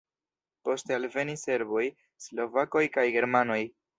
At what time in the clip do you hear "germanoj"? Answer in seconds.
3.19-3.63